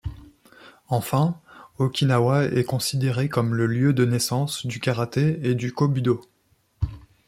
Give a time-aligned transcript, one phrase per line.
[0.87, 1.39] Enfin,
[1.77, 6.21] Okinawa est considérée comme le lieu de naissance du karaté et du Kobudo.